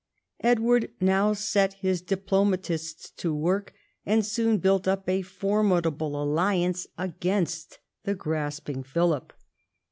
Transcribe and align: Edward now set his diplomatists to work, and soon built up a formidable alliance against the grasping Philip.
Edward 0.39 0.89
now 0.99 1.31
set 1.33 1.73
his 1.73 2.01
diplomatists 2.01 3.11
to 3.17 3.35
work, 3.35 3.75
and 4.03 4.25
soon 4.25 4.57
built 4.57 4.87
up 4.87 5.07
a 5.07 5.21
formidable 5.21 6.19
alliance 6.19 6.87
against 6.97 7.77
the 8.03 8.15
grasping 8.15 8.81
Philip. 8.81 9.31